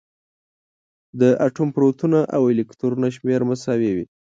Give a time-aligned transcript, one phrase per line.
[1.19, 4.05] د اتوم پروتونونه او الکترونونه شمېر مساوي وي.